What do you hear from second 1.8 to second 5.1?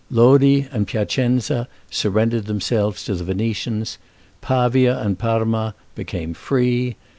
surrendered themselves to the Venetians; Pavia